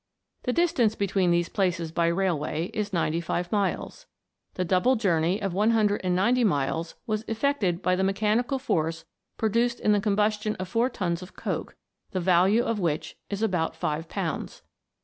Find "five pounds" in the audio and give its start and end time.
13.75-14.63